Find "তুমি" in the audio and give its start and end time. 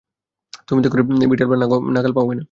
0.67-0.79